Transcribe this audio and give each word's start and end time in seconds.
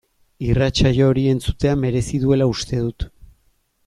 Irratsaio 0.45 1.09
hori 1.09 1.25
entzutea 1.33 1.75
merezi 1.83 2.21
duela 2.27 2.47
uste 2.55 2.81
dut. 2.87 3.07